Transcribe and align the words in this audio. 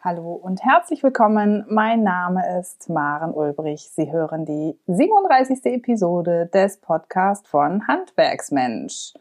Hallo 0.00 0.34
und 0.34 0.62
herzlich 0.62 1.02
willkommen. 1.02 1.64
Mein 1.68 2.04
Name 2.04 2.60
ist 2.60 2.88
Maren 2.88 3.34
Ulbrich. 3.34 3.90
Sie 3.90 4.12
hören 4.12 4.44
die 4.44 4.78
37. 4.86 5.64
Episode 5.64 6.46
des 6.46 6.76
Podcasts 6.76 7.48
von 7.48 7.84
Handwerksmensch. 7.88 9.14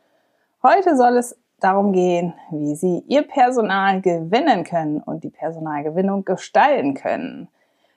Heute 0.62 0.96
soll 0.96 1.18
es 1.18 1.36
darum 1.60 1.94
gehen, 1.94 2.36
wie 2.52 2.76
Sie 2.76 3.04
Ihr 3.08 3.24
Personal 3.24 4.02
gewinnen 4.02 4.64
können 4.66 5.02
und 5.02 5.24
die 5.24 5.32
Personalgewinnung 5.32 6.26
gestalten 6.26 6.94
können. 6.94 7.48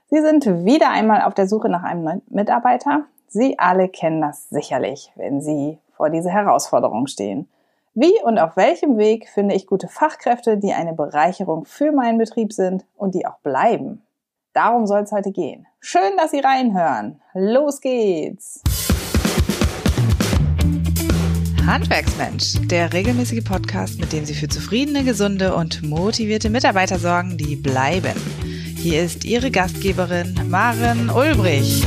Sie 0.07 0.23
sind 0.23 0.47
wieder 0.65 0.89
einmal 0.89 1.21
auf 1.21 1.35
der 1.35 1.49
Suche 1.49 1.69
nach 1.69 1.83
einem 1.83 2.03
neuen 2.03 2.23
Mitarbeiter. 2.31 3.05
Sie 3.29 3.59
alle 3.59 3.91
kennen 3.91 4.23
das 4.23 4.49
sicherlich, 4.49 5.13
wenn 5.17 5.43
Sie 5.43 5.77
vor 5.93 6.09
dieser 6.09 6.31
Herausforderung 6.31 7.09
stehen. 7.09 7.47
Wie 7.95 8.15
und 8.23 8.39
auf 8.39 8.57
welchem 8.57 8.99
Weg 8.99 9.29
finde 9.29 9.57
ich 9.57 9.67
gute 9.67 9.89
Fachkräfte, 9.89 10.57
die 10.57 10.73
eine 10.73 10.93
Bereicherung 10.93 11.65
für 11.65 11.91
meinen 11.91 12.19
Betrieb 12.19 12.53
sind 12.53 12.85
und 12.97 13.17
die 13.17 13.27
auch 13.27 13.41
bleiben? 13.41 14.03
Darum 14.53 14.87
soll 14.87 15.01
es 15.01 15.11
heute 15.11 15.33
gehen. 15.33 15.67
Schön, 15.81 16.17
dass 16.17 16.31
Sie 16.31 16.39
reinhören. 16.39 17.21
Los 17.35 17.81
geht's! 17.81 18.63
Handwerksmensch, 21.67 22.65
der 22.69 22.93
regelmäßige 22.93 23.45
Podcast, 23.45 23.99
mit 23.99 24.13
dem 24.13 24.25
Sie 24.25 24.35
für 24.35 24.49
zufriedene, 24.49 25.03
gesunde 25.03 25.57
und 25.57 25.83
motivierte 25.83 26.49
Mitarbeiter 26.49 26.99
sorgen, 26.99 27.39
die 27.39 27.57
bleiben. 27.57 28.15
Hier 28.77 29.03
ist 29.03 29.25
Ihre 29.25 29.51
Gastgeberin 29.51 30.49
Maren 30.49 31.11
Ulbrich. 31.11 31.85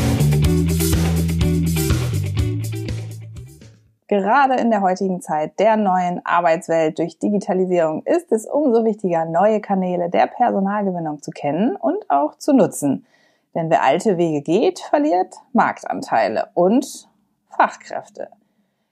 Gerade 4.13 4.58
in 4.58 4.70
der 4.70 4.81
heutigen 4.81 5.22
Zeit 5.22 5.58
der 5.58 5.76
neuen 5.76 6.23
Arbeitswelt 6.23 6.99
durch 6.99 7.17
Digitalisierung 7.17 8.03
ist 8.05 8.31
es 8.31 8.45
umso 8.45 8.86
wichtiger, 8.86 9.26
neue 9.26 9.59
Kanäle 9.59 10.08
der 10.08 10.27
Personalgewinnung 10.27 11.23
zu 11.23 11.31
kennen 11.31 11.76
und 11.76 12.08
auch 12.12 12.38
zu 12.38 12.53
nutzen. 12.53 13.08
Denn 13.55 13.72
wer 13.72 13.81
alte 13.81 14.20
Wege 14.20 14.44
geht, 14.44 14.81
verliert 14.81 15.33
Marktanteile 15.53 16.50
und 16.53 17.09
Fachkräfte. 17.58 18.30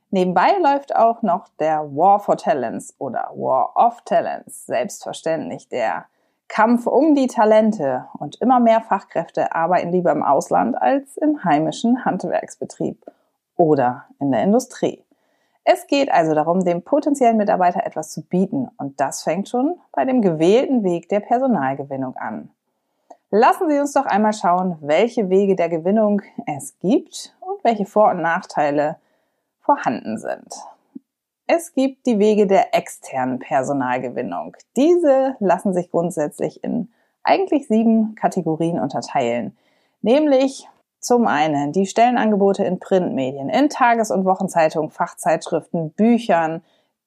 Nebenbei 0.10 0.54
läuft 0.60 0.96
auch 0.96 1.22
noch 1.22 1.50
der 1.60 1.82
War 1.96 2.20
for 2.20 2.38
Talents 2.38 2.96
oder 2.98 3.30
War 3.36 3.76
of 3.76 4.02
Talents, 4.02 4.66
selbstverständlich 4.66 5.70
der 5.70 6.06
Kampf 6.48 6.88
um 6.88 7.14
die 7.14 7.28
Talente 7.28 8.08
und 8.18 8.42
immer 8.42 8.60
mehr 8.60 8.82
Fachkräfte 8.82 9.54
arbeiten 9.54 9.92
lieber 9.92 10.14
im 10.14 10.24
Ausland 10.24 10.82
als 10.82 11.16
im 11.18 11.44
heimischen 11.44 12.06
Handwerksbetrieb 12.06 13.06
oder 13.56 14.06
in 14.20 14.32
der 14.32 14.42
Industrie. 14.42 15.04
Es 15.64 15.88
geht 15.88 16.12
also 16.12 16.34
darum, 16.34 16.66
dem 16.66 16.82
potenziellen 16.82 17.38
Mitarbeiter 17.38 17.86
etwas 17.86 18.12
zu 18.12 18.24
bieten 18.24 18.70
und 18.78 19.00
das 19.00 19.24
fängt 19.24 19.48
schon 19.48 19.80
bei 19.92 20.06
dem 20.06 20.22
gewählten 20.22 20.84
Weg 20.84 21.08
der 21.10 21.20
Personalgewinnung 21.20 22.16
an. 22.16 22.50
Lassen 23.30 23.70
Sie 23.70 23.80
uns 23.80 23.94
doch 23.94 24.06
einmal 24.06 24.34
schauen, 24.34 24.78
welche 24.82 25.30
Wege 25.30 25.56
der 25.56 25.70
Gewinnung 25.70 26.22
es 26.48 26.78
gibt 26.80 27.36
und 27.40 27.64
welche 27.64 27.86
Vor- 27.86 28.10
und 28.10 28.22
Nachteile 28.22 28.98
vorhanden 29.62 30.18
sind. 30.18 30.54
Es 31.48 31.74
gibt 31.74 32.06
die 32.08 32.18
Wege 32.18 32.48
der 32.48 32.74
externen 32.74 33.40
Personalgewinnung. 33.40 34.58
Diese 34.76 35.36
lassen 35.40 35.74
sich 35.74 35.92
grundsätzlich 35.92 36.64
in 36.64 36.92
eigentlich 37.24 37.68
sieben 37.68 38.16
Kategorien 38.16 38.80
unterteilen, 38.80 39.58
nämlich 40.02 40.68
zum 41.02 41.28
einen 41.28 41.74
die 41.74 41.88
Stellenangebote 41.88 42.64
in 42.64 42.80
Printmedien, 42.80 43.50
in 43.50 43.70
Tages- 43.70 44.12
und 44.12 44.24
Wochenzeitungen, 44.24 44.92
Fachzeitschriften, 44.92 45.92
Büchern, 45.92 46.64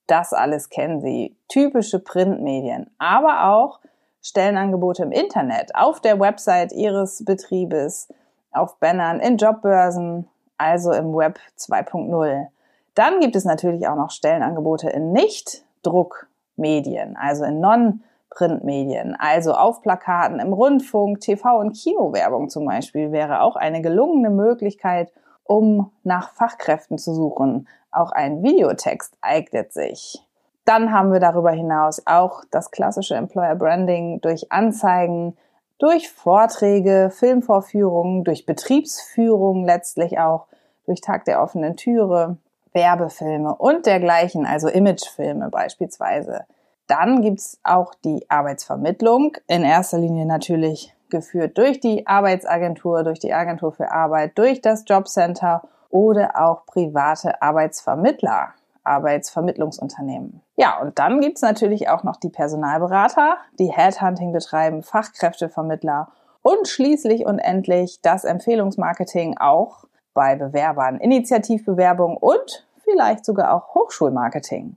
das 0.06 0.34
alles 0.34 0.68
kennen 0.68 1.00
Sie. 1.00 1.36
Typische 1.48 2.00
Printmedien, 2.00 2.90
aber 2.98 3.48
auch 3.48 3.80
Stellenangebote 4.20 5.04
im 5.04 5.12
Internet, 5.12 5.74
auf 5.74 6.00
der 6.00 6.18
Website 6.18 6.72
Ihres 6.72 7.24
Betriebes, 7.24 8.08
auf 8.50 8.78
Bannern, 8.78 9.20
in 9.20 9.36
Jobbörsen, 9.36 10.28
also 10.58 10.92
im 10.92 11.14
Web 11.14 11.38
2.0. 11.56 12.48
Dann 12.94 13.20
gibt 13.20 13.36
es 13.36 13.44
natürlich 13.44 13.86
auch 13.86 13.96
noch 13.96 14.10
Stellenangebote 14.10 14.90
in 14.90 15.12
Nicht-Druckmedien, 15.12 17.16
also 17.16 17.44
in 17.44 17.60
Non- 17.60 18.02
Printmedien, 18.34 19.16
also 19.18 19.52
auf 19.52 19.80
Plakaten, 19.80 20.40
im 20.40 20.52
Rundfunk, 20.52 21.20
TV 21.20 21.58
und 21.58 21.72
Kinowerbung 21.72 22.48
zum 22.48 22.66
Beispiel, 22.66 23.12
wäre 23.12 23.40
auch 23.40 23.56
eine 23.56 23.80
gelungene 23.80 24.30
Möglichkeit, 24.30 25.12
um 25.44 25.92
nach 26.02 26.32
Fachkräften 26.34 26.98
zu 26.98 27.14
suchen. 27.14 27.68
Auch 27.90 28.10
ein 28.10 28.42
Videotext 28.42 29.16
eignet 29.20 29.72
sich. 29.72 30.20
Dann 30.64 30.92
haben 30.92 31.12
wir 31.12 31.20
darüber 31.20 31.52
hinaus 31.52 32.02
auch 32.06 32.42
das 32.50 32.70
klassische 32.70 33.14
Employer 33.14 33.54
Branding 33.54 34.20
durch 34.20 34.50
Anzeigen, 34.50 35.36
durch 35.78 36.10
Vorträge, 36.10 37.10
Filmvorführungen, 37.12 38.24
durch 38.24 38.46
Betriebsführung 38.46 39.64
letztlich 39.64 40.18
auch, 40.18 40.46
durch 40.86 41.00
Tag 41.00 41.24
der 41.24 41.42
offenen 41.42 41.76
Türe, 41.76 42.38
Werbefilme 42.72 43.54
und 43.54 43.86
dergleichen, 43.86 44.46
also 44.46 44.68
Imagefilme 44.68 45.48
beispielsweise. 45.50 46.46
Dann 46.86 47.22
gibt's 47.22 47.58
auch 47.62 47.94
die 48.04 48.28
Arbeitsvermittlung, 48.28 49.36
in 49.46 49.62
erster 49.62 49.98
Linie 49.98 50.26
natürlich 50.26 50.94
geführt 51.10 51.56
durch 51.56 51.80
die 51.80 52.06
Arbeitsagentur, 52.06 53.04
durch 53.04 53.20
die 53.20 53.32
Agentur 53.32 53.72
für 53.72 53.90
Arbeit, 53.90 54.36
durch 54.36 54.60
das 54.60 54.84
Jobcenter 54.86 55.62
oder 55.90 56.32
auch 56.42 56.66
private 56.66 57.40
Arbeitsvermittler, 57.40 58.54
Arbeitsvermittlungsunternehmen. 58.82 60.42
Ja, 60.56 60.80
und 60.80 60.98
dann 60.98 61.20
gibt's 61.20 61.40
natürlich 61.40 61.88
auch 61.88 62.02
noch 62.02 62.16
die 62.16 62.28
Personalberater, 62.28 63.38
die 63.58 63.72
Headhunting 63.72 64.32
betreiben, 64.32 64.82
Fachkräftevermittler 64.82 66.08
und 66.42 66.68
schließlich 66.68 67.24
und 67.24 67.38
endlich 67.38 68.00
das 68.02 68.24
Empfehlungsmarketing 68.24 69.38
auch 69.38 69.84
bei 70.12 70.36
Bewerbern, 70.36 70.98
Initiativbewerbung 70.98 72.16
und 72.16 72.66
vielleicht 72.82 73.24
sogar 73.24 73.54
auch 73.54 73.74
Hochschulmarketing. 73.74 74.76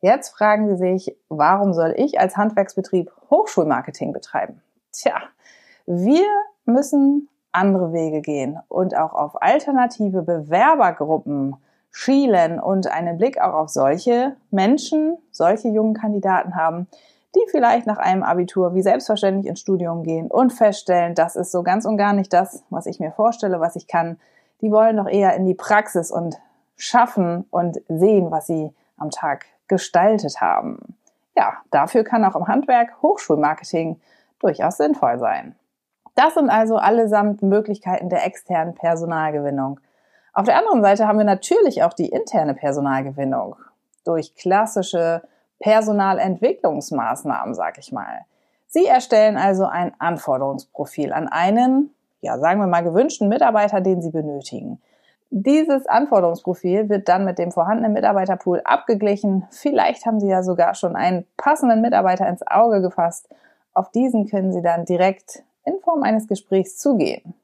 Jetzt 0.00 0.30
fragen 0.30 0.68
Sie 0.68 0.76
sich, 0.76 1.16
warum 1.28 1.74
soll 1.74 1.94
ich 1.96 2.18
als 2.18 2.36
Handwerksbetrieb 2.36 3.12
Hochschulmarketing 3.30 4.12
betreiben? 4.12 4.62
Tja, 4.92 5.14
wir 5.86 6.26
müssen 6.64 7.28
andere 7.52 7.92
Wege 7.92 8.22
gehen 8.22 8.58
und 8.68 8.96
auch 8.96 9.12
auf 9.12 9.42
alternative 9.42 10.22
Bewerbergruppen 10.22 11.56
schielen 11.90 12.60
und 12.60 12.86
einen 12.86 13.18
Blick 13.18 13.40
auch 13.40 13.52
auf 13.52 13.68
solche 13.68 14.36
Menschen, 14.50 15.18
solche 15.32 15.68
jungen 15.68 15.94
Kandidaten 15.94 16.54
haben, 16.54 16.86
die 17.34 17.50
vielleicht 17.50 17.86
nach 17.86 17.98
einem 17.98 18.22
Abitur 18.22 18.74
wie 18.74 18.82
selbstverständlich 18.82 19.46
ins 19.46 19.60
Studium 19.60 20.02
gehen 20.02 20.30
und 20.30 20.52
feststellen, 20.52 21.14
das 21.14 21.36
ist 21.36 21.52
so 21.52 21.62
ganz 21.62 21.84
und 21.84 21.96
gar 21.96 22.12
nicht 22.12 22.32
das, 22.32 22.64
was 22.70 22.86
ich 22.86 23.00
mir 23.00 23.12
vorstelle, 23.12 23.60
was 23.60 23.76
ich 23.76 23.86
kann. 23.86 24.18
Die 24.62 24.70
wollen 24.70 24.96
doch 24.96 25.08
eher 25.08 25.34
in 25.34 25.44
die 25.44 25.54
Praxis 25.54 26.10
und 26.10 26.36
schaffen 26.76 27.44
und 27.50 27.80
sehen, 27.88 28.30
was 28.30 28.46
sie 28.46 28.72
am 28.96 29.10
Tag 29.10 29.46
gestaltet 29.70 30.42
haben. 30.42 30.98
Ja, 31.36 31.54
dafür 31.70 32.04
kann 32.04 32.24
auch 32.24 32.36
im 32.36 32.48
Handwerk 32.48 33.00
Hochschulmarketing 33.00 34.00
durchaus 34.40 34.76
sinnvoll 34.76 35.18
sein. 35.18 35.54
Das 36.16 36.34
sind 36.34 36.50
also 36.50 36.76
allesamt 36.76 37.40
Möglichkeiten 37.40 38.10
der 38.10 38.26
externen 38.26 38.74
Personalgewinnung. 38.74 39.80
Auf 40.34 40.44
der 40.44 40.58
anderen 40.58 40.82
Seite 40.82 41.06
haben 41.06 41.18
wir 41.18 41.24
natürlich 41.24 41.82
auch 41.84 41.94
die 41.94 42.08
interne 42.08 42.54
Personalgewinnung 42.54 43.56
durch 44.04 44.34
klassische 44.34 45.22
Personalentwicklungsmaßnahmen, 45.60 47.54
sag 47.54 47.78
ich 47.78 47.92
mal. 47.92 48.26
Sie 48.66 48.86
erstellen 48.86 49.36
also 49.36 49.66
ein 49.66 49.92
Anforderungsprofil 49.98 51.12
an 51.12 51.28
einen, 51.28 51.94
ja, 52.20 52.38
sagen 52.38 52.60
wir 52.60 52.66
mal, 52.66 52.82
gewünschten 52.82 53.28
Mitarbeiter, 53.28 53.80
den 53.80 54.02
Sie 54.02 54.10
benötigen. 54.10 54.80
Dieses 55.32 55.86
Anforderungsprofil 55.86 56.88
wird 56.88 57.08
dann 57.08 57.24
mit 57.24 57.38
dem 57.38 57.52
vorhandenen 57.52 57.92
Mitarbeiterpool 57.92 58.62
abgeglichen. 58.64 59.46
Vielleicht 59.50 60.04
haben 60.04 60.18
Sie 60.18 60.26
ja 60.26 60.42
sogar 60.42 60.74
schon 60.74 60.96
einen 60.96 61.24
passenden 61.36 61.80
Mitarbeiter 61.80 62.28
ins 62.28 62.44
Auge 62.44 62.82
gefasst. 62.82 63.28
Auf 63.72 63.92
diesen 63.92 64.26
können 64.26 64.52
Sie 64.52 64.60
dann 64.60 64.84
direkt 64.84 65.44
in 65.64 65.78
Form 65.84 66.02
eines 66.02 66.26
Gesprächs 66.26 66.78
zugehen. 66.78 67.34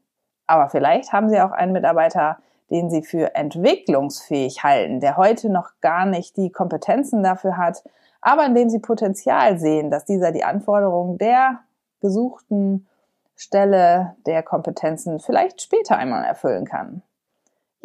Aber 0.49 0.69
vielleicht 0.69 1.13
haben 1.13 1.29
Sie 1.29 1.41
auch 1.41 1.53
einen 1.53 1.73
Mitarbeiter, 1.73 2.39
den 2.71 2.91
Sie 2.91 3.03
für 3.03 3.37
entwicklungsfähig 3.37 4.65
halten, 4.65 4.99
der 4.99 5.17
heute 5.17 5.49
noch 5.49 5.71
gar 5.81 6.07
nicht 6.07 6.37
die 6.37 6.51
Kompetenzen 6.51 7.23
dafür 7.23 7.57
hat, 7.57 7.85
aber 8.21 8.45
in 8.47 8.57
dem 8.57 8.69
Sie 8.69 8.81
Potenzial 8.81 9.61
sehen, 9.61 9.93
dass 9.93 10.05
dieser 10.05 10.33
die 10.33 10.43
Anforderungen 10.43 11.19
der 11.19 11.61
gesuchten 12.01 12.89
Stelle 13.37 14.17
der 14.27 14.43
Kompetenzen 14.43 15.21
vielleicht 15.21 15.63
später 15.63 15.97
einmal 15.97 16.25
erfüllen 16.25 16.65
kann. 16.65 17.03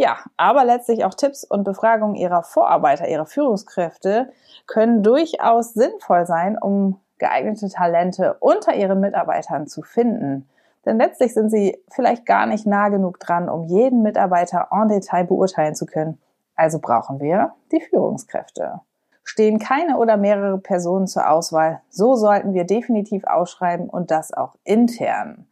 Ja, 0.01 0.18
aber 0.36 0.65
letztlich 0.65 1.06
auch 1.06 1.13
Tipps 1.13 1.44
und 1.44 1.63
Befragungen 1.63 2.15
ihrer 2.15 2.42
Vorarbeiter, 2.42 3.07
ihrer 3.07 3.27
Führungskräfte 3.27 4.31
können 4.65 5.03
durchaus 5.03 5.75
sinnvoll 5.75 6.25
sein, 6.25 6.57
um 6.57 7.00
geeignete 7.19 7.69
Talente 7.69 8.36
unter 8.39 8.74
ihren 8.74 9.00
Mitarbeitern 9.00 9.68
zu 9.68 9.83
finden. 9.83 10.50
Denn 10.88 10.98
letztlich 10.98 11.36
sind 11.36 11.51
sie 11.51 11.77
vielleicht 11.88 12.25
gar 12.25 12.48
nicht 12.48 12.65
nah 12.65 12.89
genug 12.89 13.19
dran, 13.19 13.48
um 13.48 13.65
jeden 13.65 14.01
Mitarbeiter 14.01 14.69
en 14.71 14.88
Detail 14.88 15.25
beurteilen 15.25 15.75
zu 15.75 15.86
können. 15.86 16.18
Also 16.56 16.80
brauchen 16.80 17.19
wir 17.19 17.54
die 17.71 17.81
Führungskräfte. 17.81 18.81
stehen 19.24 19.59
keine 19.59 19.97
oder 19.97 20.18
mehrere 20.18 20.57
Personen 20.57 21.06
zur 21.06 21.30
Auswahl, 21.30 21.81
so 21.92 22.15
sollten 22.15 22.56
wir 22.56 22.63
definitiv 22.63 23.24
ausschreiben 23.25 23.88
und 23.88 24.09
das 24.09 24.33
auch 24.33 24.56
intern. 24.63 25.45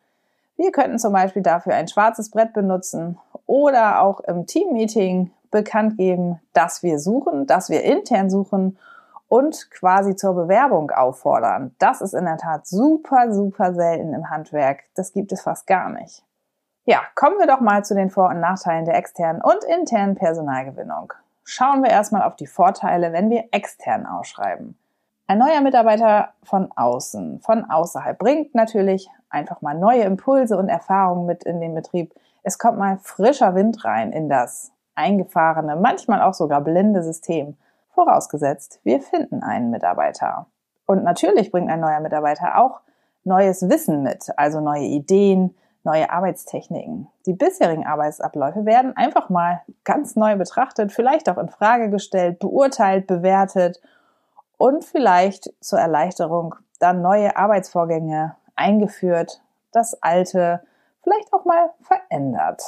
Wir 0.59 0.73
könnten 0.73 0.99
zum 0.99 1.13
Beispiel 1.13 1.41
dafür 1.41 1.73
ein 1.73 1.87
schwarzes 1.87 2.31
Brett 2.31 2.51
benutzen 2.51 3.17
oder 3.45 4.01
auch 4.01 4.19
im 4.19 4.45
Teammeeting 4.45 5.31
bekannt 5.51 5.95
geben, 5.95 6.41
dass 6.51 6.83
wir 6.83 6.99
suchen, 6.99 7.47
dass 7.47 7.69
wir 7.69 7.83
intern 7.83 8.29
suchen 8.29 8.77
und 9.29 9.71
quasi 9.71 10.17
zur 10.17 10.33
Bewerbung 10.33 10.91
auffordern. 10.91 11.73
Das 11.79 12.01
ist 12.01 12.13
in 12.13 12.25
der 12.25 12.35
Tat 12.35 12.67
super, 12.67 13.31
super 13.31 13.73
selten 13.73 14.13
im 14.13 14.29
Handwerk. 14.29 14.83
Das 14.95 15.13
gibt 15.13 15.31
es 15.31 15.43
fast 15.43 15.65
gar 15.65 15.87
nicht. 15.87 16.25
Ja, 16.83 17.03
kommen 17.15 17.39
wir 17.39 17.47
doch 17.47 17.61
mal 17.61 17.85
zu 17.85 17.95
den 17.95 18.09
Vor- 18.09 18.27
und 18.27 18.41
Nachteilen 18.41 18.83
der 18.83 18.97
externen 18.97 19.41
und 19.41 19.63
internen 19.63 20.15
Personalgewinnung. 20.15 21.13
Schauen 21.45 21.83
wir 21.83 21.89
erstmal 21.89 22.23
auf 22.23 22.35
die 22.35 22.47
Vorteile, 22.47 23.13
wenn 23.13 23.29
wir 23.29 23.45
extern 23.51 24.05
ausschreiben. 24.05 24.77
Ein 25.29 25.37
neuer 25.37 25.61
Mitarbeiter 25.61 26.29
von 26.41 26.71
außen, 26.75 27.41
von 27.41 27.69
außerhalb 27.69 28.17
bringt 28.17 28.55
natürlich 28.55 29.11
einfach 29.29 29.61
mal 29.61 29.75
neue 29.75 30.01
Impulse 30.01 30.57
und 30.57 30.69
Erfahrungen 30.69 31.27
mit 31.27 31.43
in 31.43 31.61
den 31.61 31.75
Betrieb. 31.75 32.15
Es 32.41 32.57
kommt 32.57 32.79
mal 32.79 32.97
frischer 32.97 33.53
Wind 33.53 33.85
rein 33.85 34.11
in 34.11 34.27
das 34.27 34.71
eingefahrene, 34.95 35.75
manchmal 35.75 36.23
auch 36.23 36.33
sogar 36.33 36.61
blinde 36.61 37.03
System. 37.03 37.57
Vorausgesetzt, 37.93 38.79
wir 38.83 39.01
finden 39.01 39.43
einen 39.43 39.69
Mitarbeiter. 39.69 40.47
Und 40.87 41.03
natürlich 41.03 41.51
bringt 41.51 41.69
ein 41.69 41.79
neuer 41.79 41.99
Mitarbeiter 41.99 42.57
auch 42.57 42.79
neues 43.23 43.69
Wissen 43.69 44.01
mit, 44.01 44.31
also 44.35 44.61
neue 44.61 44.85
Ideen, 44.85 45.55
neue 45.83 46.09
Arbeitstechniken. 46.09 47.07
Die 47.27 47.33
bisherigen 47.33 47.85
Arbeitsabläufe 47.85 48.65
werden 48.65 48.97
einfach 48.97 49.29
mal 49.29 49.61
ganz 49.83 50.15
neu 50.15 50.37
betrachtet, 50.37 50.91
vielleicht 50.91 51.29
auch 51.29 51.37
in 51.37 51.49
Frage 51.49 51.91
gestellt, 51.91 52.39
beurteilt, 52.39 53.05
bewertet 53.05 53.79
und 54.59 54.83
vielleicht 54.83 55.51
zur 55.61 55.79
Erleichterung 55.79 56.53
dann 56.79 57.01
neue 57.01 57.35
Arbeitsvorgänge 57.35 58.35
eingeführt, 58.55 59.41
das 59.71 60.03
alte 60.03 60.61
vielleicht 61.01 61.33
auch 61.33 61.45
mal 61.45 61.71
verändert. 61.81 62.61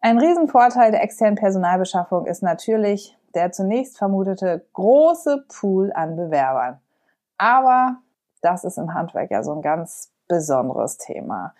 Ein 0.00 0.18
Riesenvorteil 0.18 0.90
der 0.90 1.02
externen 1.02 1.36
Personalbeschaffung 1.36 2.26
ist 2.26 2.42
natürlich 2.42 3.16
der 3.34 3.52
zunächst 3.52 3.96
vermutete 3.96 4.66
große 4.74 5.44
Pool 5.48 5.92
an 5.92 6.16
Bewerbern. 6.16 6.80
Aber 7.38 7.96
das 8.42 8.64
ist 8.64 8.76
im 8.76 8.92
Handwerk 8.92 9.30
ja 9.30 9.42
so 9.42 9.52
ein 9.52 9.62
ganz 9.62 10.12
besonderes 10.28 10.98
Thema. 10.98 11.54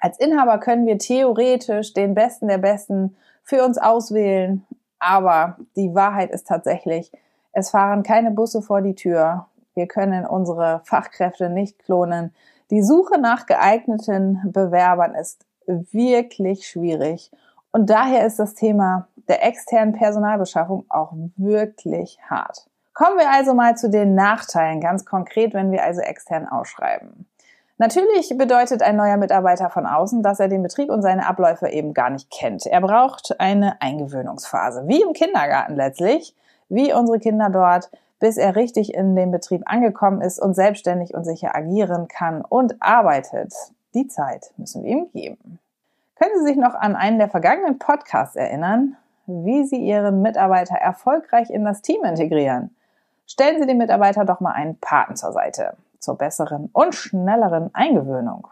Als 0.00 0.18
Inhaber 0.18 0.58
können 0.58 0.86
wir 0.86 0.98
theoretisch 0.98 1.92
den 1.92 2.14
Besten 2.14 2.48
der 2.48 2.58
Besten 2.58 3.16
für 3.42 3.64
uns 3.64 3.78
auswählen, 3.78 4.66
aber 4.98 5.56
die 5.76 5.94
Wahrheit 5.94 6.30
ist 6.30 6.46
tatsächlich, 6.46 7.10
es 7.58 7.70
fahren 7.70 8.04
keine 8.04 8.30
Busse 8.30 8.62
vor 8.62 8.82
die 8.82 8.94
Tür. 8.94 9.46
Wir 9.74 9.88
können 9.88 10.24
unsere 10.24 10.80
Fachkräfte 10.84 11.50
nicht 11.50 11.78
klonen. 11.80 12.32
Die 12.70 12.82
Suche 12.82 13.20
nach 13.20 13.46
geeigneten 13.46 14.40
Bewerbern 14.52 15.14
ist 15.14 15.44
wirklich 15.66 16.68
schwierig 16.68 17.30
und 17.72 17.90
daher 17.90 18.24
ist 18.26 18.38
das 18.38 18.54
Thema 18.54 19.08
der 19.28 19.44
externen 19.44 19.92
Personalbeschaffung 19.92 20.84
auch 20.88 21.12
wirklich 21.36 22.18
hart. 22.28 22.66
Kommen 22.94 23.18
wir 23.18 23.30
also 23.30 23.54
mal 23.54 23.76
zu 23.76 23.90
den 23.90 24.14
Nachteilen, 24.14 24.80
ganz 24.80 25.04
konkret, 25.04 25.52
wenn 25.52 25.70
wir 25.70 25.82
also 25.82 26.00
extern 26.00 26.46
ausschreiben. 26.46 27.26
Natürlich 27.76 28.34
bedeutet 28.36 28.82
ein 28.82 28.96
neuer 28.96 29.16
Mitarbeiter 29.16 29.70
von 29.70 29.86
außen, 29.86 30.22
dass 30.22 30.40
er 30.40 30.48
den 30.48 30.62
Betrieb 30.62 30.90
und 30.90 31.02
seine 31.02 31.26
Abläufe 31.26 31.68
eben 31.68 31.94
gar 31.94 32.10
nicht 32.10 32.30
kennt. 32.30 32.66
Er 32.66 32.80
braucht 32.80 33.38
eine 33.40 33.80
Eingewöhnungsphase, 33.80 34.84
wie 34.86 35.02
im 35.02 35.12
Kindergarten 35.12 35.76
letztlich, 35.76 36.34
wie 36.68 36.92
unsere 36.92 37.18
Kinder 37.18 37.50
dort, 37.50 37.90
bis 38.20 38.36
er 38.36 38.56
richtig 38.56 38.94
in 38.94 39.14
dem 39.14 39.30
Betrieb 39.30 39.62
angekommen 39.66 40.20
ist 40.20 40.40
und 40.40 40.54
selbstständig 40.54 41.14
und 41.14 41.24
sicher 41.24 41.54
agieren 41.54 42.08
kann 42.08 42.42
und 42.42 42.76
arbeitet. 42.80 43.52
Die 43.94 44.08
Zeit 44.08 44.52
müssen 44.56 44.82
wir 44.82 44.90
ihm 44.90 45.10
geben. 45.12 45.58
Können 46.16 46.32
Sie 46.38 46.46
sich 46.46 46.56
noch 46.56 46.74
an 46.74 46.96
einen 46.96 47.18
der 47.18 47.28
vergangenen 47.28 47.78
Podcasts 47.78 48.36
erinnern, 48.36 48.96
wie 49.26 49.64
Sie 49.64 49.76
Ihren 49.76 50.20
Mitarbeiter 50.22 50.76
erfolgreich 50.76 51.50
in 51.50 51.64
das 51.64 51.80
Team 51.82 52.02
integrieren? 52.04 52.74
Stellen 53.26 53.60
Sie 53.60 53.66
dem 53.66 53.78
Mitarbeiter 53.78 54.24
doch 54.24 54.40
mal 54.40 54.52
einen 54.52 54.78
Paten 54.78 55.14
zur 55.14 55.32
Seite 55.32 55.76
zur 55.98 56.16
besseren 56.16 56.70
und 56.72 56.94
schnelleren 56.94 57.74
Eingewöhnung. 57.74 58.48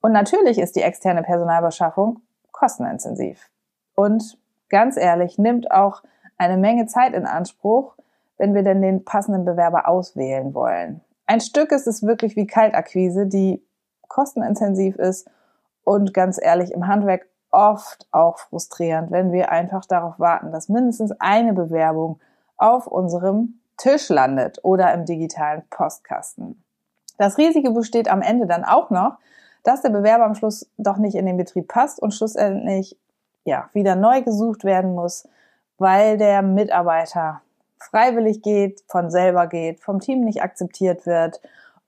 Und 0.00 0.12
natürlich 0.12 0.58
ist 0.58 0.76
die 0.76 0.82
externe 0.82 1.22
Personalbeschaffung 1.22 2.20
kostenintensiv. 2.50 3.50
Und 3.94 4.38
ganz 4.68 4.96
ehrlich, 4.96 5.38
nimmt 5.38 5.70
auch 5.70 6.02
eine 6.42 6.56
Menge 6.56 6.86
Zeit 6.86 7.14
in 7.14 7.26
Anspruch, 7.26 7.94
wenn 8.36 8.54
wir 8.54 8.62
denn 8.62 8.82
den 8.82 9.04
passenden 9.04 9.44
Bewerber 9.44 9.88
auswählen 9.88 10.54
wollen. 10.54 11.00
Ein 11.26 11.40
Stück 11.40 11.72
ist 11.72 11.86
es 11.86 12.02
wirklich 12.02 12.36
wie 12.36 12.46
Kaltakquise, 12.46 13.26
die 13.26 13.62
kostenintensiv 14.08 14.96
ist 14.96 15.30
und 15.84 16.12
ganz 16.12 16.38
ehrlich 16.42 16.72
im 16.72 16.86
Handwerk 16.86 17.26
oft 17.50 18.06
auch 18.10 18.38
frustrierend, 18.38 19.10
wenn 19.10 19.30
wir 19.30 19.50
einfach 19.50 19.84
darauf 19.84 20.18
warten, 20.18 20.52
dass 20.52 20.68
mindestens 20.68 21.12
eine 21.20 21.52
Bewerbung 21.52 22.18
auf 22.56 22.86
unserem 22.86 23.60
Tisch 23.76 24.08
landet 24.08 24.58
oder 24.62 24.92
im 24.94 25.04
digitalen 25.04 25.62
Postkasten. 25.70 26.62
Das 27.18 27.38
Risiko 27.38 27.72
besteht 27.72 28.08
am 28.08 28.22
Ende 28.22 28.46
dann 28.46 28.64
auch 28.64 28.90
noch, 28.90 29.18
dass 29.62 29.82
der 29.82 29.90
Bewerber 29.90 30.24
am 30.24 30.34
Schluss 30.34 30.68
doch 30.76 30.96
nicht 30.96 31.14
in 31.14 31.26
den 31.26 31.36
Betrieb 31.36 31.68
passt 31.68 32.00
und 32.00 32.12
schlussendlich 32.12 32.96
ja 33.44 33.68
wieder 33.72 33.94
neu 33.94 34.22
gesucht 34.22 34.64
werden 34.64 34.94
muss, 34.94 35.28
weil 35.82 36.16
der 36.16 36.42
Mitarbeiter 36.42 37.42
freiwillig 37.78 38.40
geht, 38.40 38.82
von 38.86 39.10
selber 39.10 39.48
geht, 39.48 39.80
vom 39.80 39.98
Team 39.98 40.20
nicht 40.20 40.40
akzeptiert 40.40 41.04
wird 41.06 41.40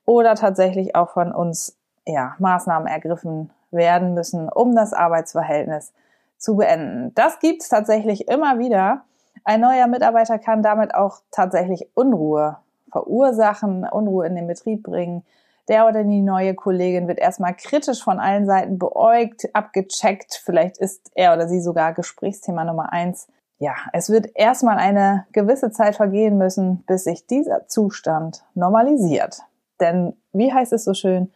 oder 0.04 0.34
tatsächlich 0.34 0.96
auch 0.96 1.10
von 1.10 1.32
uns 1.32 1.78
ja 2.04 2.34
Maßnahmen 2.38 2.88
ergriffen 2.88 3.50
werden 3.70 4.12
müssen, 4.12 4.48
um 4.48 4.74
das 4.74 4.92
Arbeitsverhältnis 4.92 5.92
zu 6.36 6.56
beenden. 6.56 7.14
Das 7.14 7.38
gibt 7.38 7.62
es 7.62 7.68
tatsächlich 7.68 8.28
immer 8.28 8.58
wieder. 8.58 9.02
Ein 9.44 9.60
neuer 9.60 9.86
Mitarbeiter 9.86 10.38
kann 10.38 10.62
damit 10.62 10.94
auch 10.94 11.20
tatsächlich 11.30 11.88
Unruhe 11.94 12.58
verursachen, 12.90 13.86
Unruhe 13.88 14.26
in 14.26 14.34
den 14.34 14.48
Betrieb 14.48 14.82
bringen. 14.82 15.24
Der 15.68 15.86
oder 15.86 16.02
die 16.02 16.20
neue 16.20 16.54
Kollegin 16.54 17.08
wird 17.08 17.18
erstmal 17.18 17.54
kritisch 17.54 18.02
von 18.02 18.18
allen 18.18 18.44
Seiten 18.44 18.78
beäugt, 18.78 19.48
abgecheckt. 19.54 20.42
Vielleicht 20.44 20.78
ist 20.78 21.10
er 21.14 21.32
oder 21.32 21.48
sie 21.48 21.60
sogar 21.60 21.94
Gesprächsthema 21.94 22.64
Nummer 22.64 22.92
eins. 22.92 23.28
Ja, 23.58 23.74
es 23.92 24.10
wird 24.10 24.28
erstmal 24.34 24.78
eine 24.78 25.26
gewisse 25.32 25.70
Zeit 25.70 25.96
vergehen 25.96 26.36
müssen, 26.38 26.84
bis 26.86 27.04
sich 27.04 27.26
dieser 27.26 27.66
Zustand 27.68 28.44
normalisiert. 28.54 29.42
Denn, 29.80 30.16
wie 30.32 30.52
heißt 30.52 30.72
es 30.72 30.84
so 30.84 30.94
schön, 30.94 31.32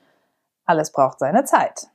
alles 0.65 0.93
braucht 0.93 1.21
seine 1.21 1.45
Zeit. 1.45 1.89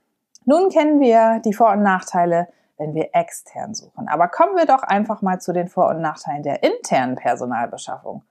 Nun 0.46 0.70
kennen 0.70 1.00
wir 1.00 1.42
die 1.46 1.54
Vor- 1.54 1.72
und 1.72 1.84
Nachteile, 1.84 2.48
wenn 2.78 2.96
wir 2.96 3.10
extern 3.14 3.74
suchen. 3.74 4.08
Aber 4.08 4.28
kommen 4.28 4.56
wir 4.56 4.66
doch 4.66 4.84
einfach 4.84 5.22
mal 5.22 5.40
zu 5.40 5.54
den 5.54 5.68
Vor- 5.68 5.90
und 5.90 6.02
Nachteilen 6.02 6.44
der 6.44 6.64
internen 6.64 7.16
Personalbeschaffung. 7.16 8.24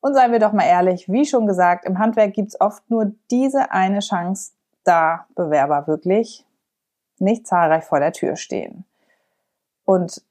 Und 0.00 0.14
seien 0.14 0.32
wir 0.32 0.38
doch 0.38 0.52
mal 0.52 0.66
ehrlich, 0.66 1.08
wie 1.08 1.24
schon 1.24 1.46
gesagt, 1.46 1.84
im 1.84 1.98
Handwerk 1.98 2.34
gibt's 2.34 2.60
oft 2.60 2.88
nur 2.90 3.12
diese 3.30 3.70
eine 3.70 4.00
Chance, 4.00 4.52
da 4.84 5.26
Bewerber 5.34 5.86
wirklich 5.86 6.46
nicht 7.18 7.46
zahlreich 7.46 7.84
vor 7.84 8.00
der 8.00 8.12
Tür 8.12 8.36
stehen. 8.36 8.84
Und 9.84 10.22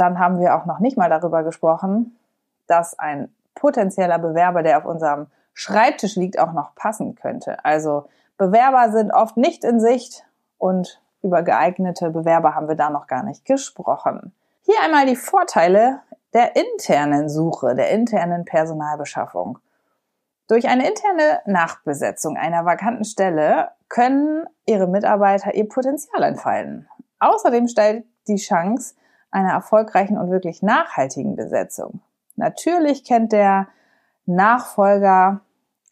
dann 0.00 0.18
haben 0.18 0.40
wir 0.40 0.56
auch 0.56 0.66
noch 0.66 0.78
nicht 0.80 0.96
mal 0.96 1.10
darüber 1.10 1.42
gesprochen, 1.42 2.18
dass 2.66 2.98
ein 2.98 3.32
potenzieller 3.54 4.18
Bewerber, 4.18 4.62
der 4.62 4.78
auf 4.78 4.86
unserem 4.86 5.26
Schreibtisch 5.52 6.16
liegt, 6.16 6.38
auch 6.38 6.52
noch 6.52 6.74
passen 6.74 7.14
könnte. 7.14 7.64
Also 7.64 8.08
Bewerber 8.38 8.90
sind 8.92 9.12
oft 9.12 9.36
nicht 9.36 9.64
in 9.64 9.80
Sicht 9.80 10.24
und 10.56 11.02
über 11.22 11.42
geeignete 11.42 12.10
Bewerber 12.10 12.54
haben 12.54 12.68
wir 12.68 12.76
da 12.76 12.88
noch 12.88 13.06
gar 13.06 13.22
nicht 13.22 13.44
gesprochen. 13.44 14.32
Hier 14.62 14.76
einmal 14.82 15.04
die 15.04 15.16
Vorteile 15.16 16.00
der 16.32 16.56
internen 16.56 17.28
Suche, 17.28 17.74
der 17.74 17.90
internen 17.90 18.44
Personalbeschaffung. 18.44 19.58
Durch 20.48 20.68
eine 20.68 20.88
interne 20.88 21.40
Nachbesetzung 21.44 22.36
einer 22.36 22.64
vakanten 22.64 23.04
Stelle 23.04 23.70
können 23.88 24.46
Ihre 24.64 24.86
Mitarbeiter 24.86 25.54
ihr 25.54 25.68
Potenzial 25.68 26.22
entfalten. 26.22 26.88
Außerdem 27.18 27.68
stellt 27.68 28.04
die 28.26 28.36
Chance 28.36 28.94
einer 29.30 29.52
erfolgreichen 29.52 30.18
und 30.18 30.30
wirklich 30.30 30.62
nachhaltigen 30.62 31.36
Besetzung. 31.36 32.00
Natürlich 32.36 33.04
kennt 33.04 33.32
der 33.32 33.68
Nachfolger 34.26 35.40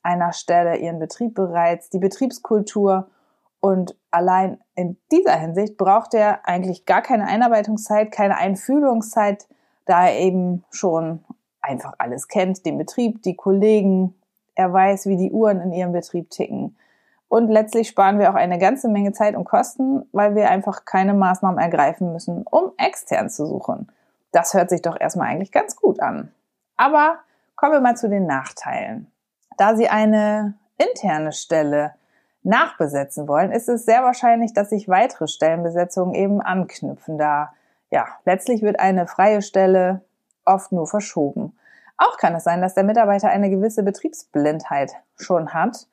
einer 0.02 0.32
Stelle 0.32 0.76
ihren 0.76 0.98
Betrieb 0.98 1.34
bereits, 1.34 1.90
die 1.90 1.98
Betriebskultur 1.98 3.08
und 3.60 3.96
allein 4.10 4.58
in 4.74 4.96
dieser 5.10 5.36
Hinsicht 5.36 5.76
braucht 5.76 6.14
er 6.14 6.46
eigentlich 6.46 6.86
gar 6.86 7.02
keine 7.02 7.26
Einarbeitungszeit, 7.26 8.12
keine 8.12 8.36
Einfühlungszeit, 8.36 9.48
da 9.84 10.06
er 10.06 10.18
eben 10.20 10.64
schon 10.70 11.24
einfach 11.60 11.94
alles 11.98 12.28
kennt, 12.28 12.64
den 12.64 12.78
Betrieb, 12.78 13.22
die 13.22 13.34
Kollegen, 13.34 14.14
er 14.54 14.72
weiß, 14.72 15.06
wie 15.06 15.16
die 15.16 15.32
Uhren 15.32 15.60
in 15.60 15.72
ihrem 15.72 15.92
Betrieb 15.92 16.30
ticken. 16.30 16.76
Und 17.28 17.48
letztlich 17.48 17.88
sparen 17.88 18.18
wir 18.18 18.30
auch 18.30 18.34
eine 18.34 18.58
ganze 18.58 18.88
Menge 18.88 19.12
Zeit 19.12 19.36
und 19.36 19.44
Kosten, 19.44 20.08
weil 20.12 20.34
wir 20.34 20.50
einfach 20.50 20.84
keine 20.84 21.14
Maßnahmen 21.14 21.58
ergreifen 21.60 22.12
müssen, 22.12 22.42
um 22.42 22.72
extern 22.78 23.28
zu 23.28 23.46
suchen. 23.46 23.92
Das 24.32 24.54
hört 24.54 24.70
sich 24.70 24.82
doch 24.82 24.98
erstmal 24.98 25.28
eigentlich 25.28 25.52
ganz 25.52 25.76
gut 25.76 26.00
an. 26.00 26.32
Aber 26.76 27.18
Kommen 27.58 27.72
wir 27.72 27.80
mal 27.80 27.96
zu 27.96 28.08
den 28.08 28.24
Nachteilen. 28.24 29.10
Da 29.56 29.74
Sie 29.74 29.88
eine 29.88 30.54
interne 30.76 31.32
Stelle 31.32 31.94
nachbesetzen 32.44 33.26
wollen, 33.26 33.50
ist 33.50 33.68
es 33.68 33.84
sehr 33.84 34.04
wahrscheinlich, 34.04 34.52
dass 34.52 34.70
sich 34.70 34.88
weitere 34.88 35.26
Stellenbesetzungen 35.26 36.14
eben 36.14 36.40
anknüpfen, 36.40 37.18
da 37.18 37.52
ja, 37.90 38.06
letztlich 38.24 38.62
wird 38.62 38.78
eine 38.78 39.08
freie 39.08 39.42
Stelle 39.42 40.02
oft 40.44 40.70
nur 40.70 40.86
verschoben. 40.86 41.58
Auch 41.96 42.16
kann 42.16 42.36
es 42.36 42.44
sein, 42.44 42.62
dass 42.62 42.74
der 42.74 42.84
Mitarbeiter 42.84 43.28
eine 43.28 43.50
gewisse 43.50 43.82
Betriebsblindheit 43.82 44.92
schon 45.16 45.52
hat. 45.52 45.88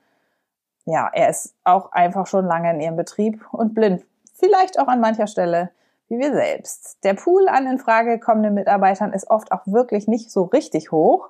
Ja, 0.85 1.09
er 1.13 1.29
ist 1.29 1.55
auch 1.63 1.91
einfach 1.91 2.27
schon 2.27 2.45
lange 2.45 2.71
in 2.71 2.79
ihrem 2.79 2.95
Betrieb 2.95 3.45
und 3.51 3.73
blind. 3.73 4.05
Vielleicht 4.33 4.79
auch 4.79 4.87
an 4.87 4.99
mancher 4.99 5.27
Stelle 5.27 5.71
wie 6.07 6.19
wir 6.19 6.33
selbst. 6.33 6.97
Der 7.03 7.13
Pool 7.13 7.47
an 7.47 7.67
in 7.67 7.79
Frage 7.79 8.19
kommenden 8.19 8.53
Mitarbeitern 8.53 9.13
ist 9.13 9.29
oft 9.29 9.51
auch 9.51 9.65
wirklich 9.65 10.07
nicht 10.07 10.31
so 10.31 10.43
richtig 10.43 10.91
hoch 10.91 11.29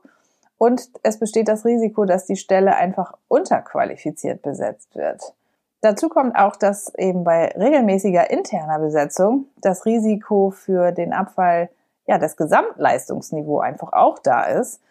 und 0.57 0.89
es 1.03 1.19
besteht 1.19 1.47
das 1.47 1.65
Risiko, 1.65 2.05
dass 2.05 2.25
die 2.25 2.35
Stelle 2.35 2.75
einfach 2.75 3.13
unterqualifiziert 3.27 4.41
besetzt 4.41 4.95
wird. 4.95 5.33
Dazu 5.81 6.09
kommt 6.09 6.35
auch, 6.35 6.55
dass 6.55 6.93
eben 6.95 7.23
bei 7.23 7.53
regelmäßiger 7.55 8.29
interner 8.31 8.79
Besetzung 8.79 9.45
das 9.61 9.85
Risiko 9.85 10.49
für 10.49 10.91
den 10.91 11.13
Abfall 11.13 11.69
ja, 12.07 12.17
das 12.17 12.37
Gesamtleistungsniveau 12.37 13.59
einfach 13.59 13.93
auch 13.93 14.19
da 14.19 14.45
ist. 14.45 14.81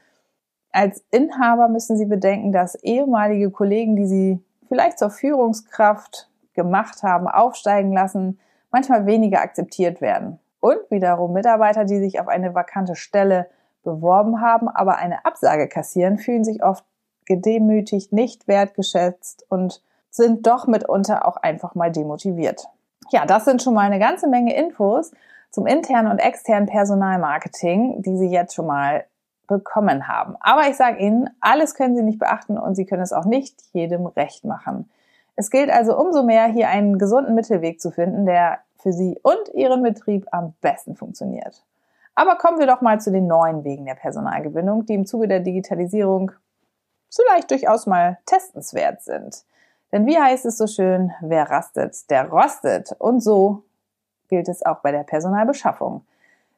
Als 0.72 1.04
Inhaber 1.10 1.68
müssen 1.68 1.96
Sie 1.96 2.06
bedenken, 2.06 2.52
dass 2.52 2.74
ehemalige 2.76 3.50
Kollegen, 3.50 3.96
die 3.96 4.06
Sie 4.06 4.44
vielleicht 4.68 4.98
zur 4.98 5.10
Führungskraft 5.10 6.28
gemacht 6.54 7.02
haben, 7.02 7.28
aufsteigen 7.28 7.92
lassen, 7.92 8.38
manchmal 8.70 9.06
weniger 9.06 9.40
akzeptiert 9.40 10.00
werden. 10.00 10.38
Und 10.60 10.78
wiederum 10.90 11.32
Mitarbeiter, 11.32 11.84
die 11.84 11.98
sich 11.98 12.20
auf 12.20 12.28
eine 12.28 12.54
vakante 12.54 12.96
Stelle 12.96 13.48
beworben 13.82 14.40
haben, 14.40 14.68
aber 14.68 14.96
eine 14.96 15.24
Absage 15.24 15.68
kassieren, 15.68 16.18
fühlen 16.18 16.44
sich 16.44 16.62
oft 16.62 16.84
gedemütigt, 17.26 18.12
nicht 18.12 18.48
wertgeschätzt 18.48 19.44
und 19.48 19.82
sind 20.10 20.46
doch 20.46 20.66
mitunter 20.66 21.26
auch 21.26 21.36
einfach 21.36 21.74
mal 21.74 21.90
demotiviert. 21.90 22.66
Ja, 23.10 23.26
das 23.26 23.44
sind 23.44 23.62
schon 23.62 23.74
mal 23.74 23.82
eine 23.82 23.98
ganze 23.98 24.28
Menge 24.28 24.56
Infos 24.56 25.12
zum 25.50 25.66
internen 25.66 26.10
und 26.10 26.18
externen 26.18 26.66
Personalmarketing, 26.66 28.02
die 28.02 28.16
Sie 28.16 28.28
jetzt 28.28 28.54
schon 28.54 28.66
mal 28.66 29.04
bekommen 29.46 30.08
haben. 30.08 30.36
Aber 30.40 30.68
ich 30.68 30.76
sage 30.76 30.98
Ihnen, 30.98 31.30
alles 31.40 31.74
können 31.74 31.96
Sie 31.96 32.02
nicht 32.02 32.18
beachten 32.18 32.58
und 32.58 32.74
Sie 32.74 32.86
können 32.86 33.02
es 33.02 33.12
auch 33.12 33.24
nicht 33.24 33.60
jedem 33.72 34.06
recht 34.06 34.44
machen. 34.44 34.90
Es 35.36 35.50
gilt 35.50 35.70
also 35.70 35.98
umso 35.98 36.22
mehr, 36.22 36.46
hier 36.46 36.68
einen 36.68 36.98
gesunden 36.98 37.34
Mittelweg 37.34 37.80
zu 37.80 37.90
finden, 37.90 38.26
der 38.26 38.58
für 38.78 38.92
Sie 38.92 39.18
und 39.22 39.48
Ihren 39.54 39.82
Betrieb 39.82 40.26
am 40.30 40.54
besten 40.60 40.94
funktioniert. 40.96 41.64
Aber 42.14 42.36
kommen 42.36 42.58
wir 42.58 42.66
doch 42.66 42.80
mal 42.80 43.00
zu 43.00 43.10
den 43.10 43.26
neuen 43.26 43.64
Wegen 43.64 43.86
der 43.86 43.96
Personalgewinnung, 43.96 44.86
die 44.86 44.94
im 44.94 45.06
Zuge 45.06 45.26
der 45.26 45.40
Digitalisierung 45.40 46.30
vielleicht 47.12 47.50
durchaus 47.50 47.86
mal 47.86 48.18
testenswert 48.26 49.02
sind. 49.02 49.44
Denn 49.92 50.06
wie 50.06 50.18
heißt 50.18 50.44
es 50.44 50.58
so 50.58 50.66
schön, 50.66 51.12
wer 51.20 51.50
rastet, 51.50 52.10
der 52.10 52.28
rostet. 52.28 52.92
Und 52.98 53.20
so 53.20 53.62
gilt 54.28 54.48
es 54.48 54.64
auch 54.64 54.80
bei 54.80 54.92
der 54.92 55.04
Personalbeschaffung. 55.04 56.04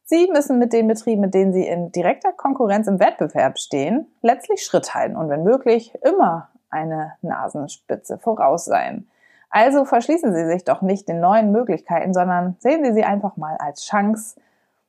Sie 0.08 0.28
müssen 0.32 0.60
mit 0.60 0.72
den 0.72 0.86
Betrieben, 0.86 1.20
mit 1.20 1.34
denen 1.34 1.52
Sie 1.52 1.66
in 1.66 1.90
direkter 1.90 2.32
Konkurrenz 2.32 2.86
im 2.86 3.00
Wettbewerb 3.00 3.58
stehen, 3.58 4.06
letztlich 4.22 4.62
Schritt 4.62 4.94
halten 4.94 5.16
und 5.16 5.28
wenn 5.28 5.42
möglich 5.42 5.98
immer 6.00 6.48
eine 6.70 7.14
Nasenspitze 7.22 8.16
voraus 8.16 8.64
sein. 8.66 9.08
Also 9.50 9.84
verschließen 9.84 10.32
Sie 10.32 10.46
sich 10.46 10.62
doch 10.62 10.80
nicht 10.80 11.08
den 11.08 11.18
neuen 11.18 11.50
Möglichkeiten, 11.50 12.14
sondern 12.14 12.54
sehen 12.60 12.84
Sie 12.84 12.92
sie 12.92 13.02
einfach 13.02 13.36
mal 13.36 13.56
als 13.58 13.84
Chance, 13.84 14.40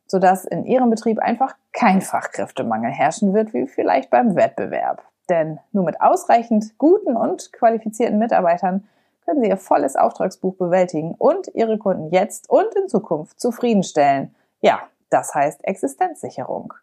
sodass 0.06 0.46
in 0.46 0.66
Ihrem 0.66 0.92
Betrieb 0.92 1.18
einfach 1.18 1.56
kein 1.74 2.02
Fachkräftemangel 2.02 2.92
herrschen 2.92 3.34
wird, 3.34 3.56
wie 3.56 3.66
vielleicht 3.66 4.12
beim 4.12 4.36
Wettbewerb. 4.36 5.02
Denn 5.30 5.60
nur 5.72 5.84
mit 5.84 6.00
ausreichend 6.00 6.78
guten 6.78 7.18
und 7.18 7.52
qualifizierten 7.54 8.20
Mitarbeitern 8.20 8.88
können 9.26 9.42
Sie 9.42 9.50
Ihr 9.50 9.58
volles 9.58 9.96
Auftragsbuch 9.96 10.56
bewältigen 10.58 11.16
und 11.18 11.48
Ihre 11.56 11.80
Kunden 11.80 12.12
jetzt 12.12 12.52
und 12.52 12.72
in 12.76 12.88
Zukunft 12.88 13.40
zufriedenstellen. 13.40 14.36
Ja, 14.62 14.82
das 15.10 15.34
heißt 15.34 15.64
Existenzsicherung. 15.64 16.74